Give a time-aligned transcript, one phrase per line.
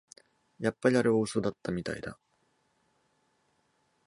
[0.57, 2.17] やっぱりあれ大うそだったみたいだ